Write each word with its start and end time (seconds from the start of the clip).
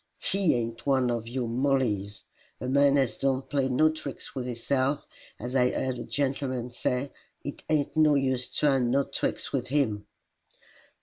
HE 0.17 0.55
ain't 0.55 0.87
one 0.87 1.11
of 1.11 1.27
your 1.27 1.47
Mollies. 1.47 2.25
A 2.59 2.67
man 2.67 2.97
as 2.97 3.17
don't 3.17 3.47
play 3.47 3.69
no 3.69 3.87
tricks 3.91 4.33
with 4.33 4.47
hisself, 4.47 5.05
as 5.39 5.55
I 5.55 5.69
heerd 5.69 5.99
a 5.99 6.03
gentleman 6.03 6.71
say, 6.71 7.11
it 7.43 7.61
ain't 7.69 7.95
no 7.95 8.15
use 8.15 8.51
tryin' 8.51 8.89
no 8.89 9.03
tricks 9.03 9.53
with 9.53 9.67
HIM." 9.67 10.07